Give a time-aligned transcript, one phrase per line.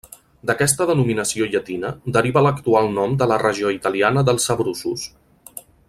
[0.51, 5.07] D'aquesta denominació llatina deriva l'actual nom de la regió italiana dels Abruços.